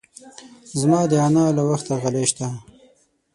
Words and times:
زما 0.79 1.01
د 1.11 1.13
انا 1.27 1.45
له 1.57 1.63
وخته 1.69 1.93
غالۍ 2.01 2.25
شته. 2.31 2.47